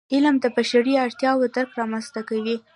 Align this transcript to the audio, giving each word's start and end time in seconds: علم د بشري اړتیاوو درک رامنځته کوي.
علم 0.13 0.35
د 0.39 0.45
بشري 0.57 0.93
اړتیاوو 1.05 1.51
درک 1.55 1.71
رامنځته 1.79 2.21
کوي. 2.29 2.57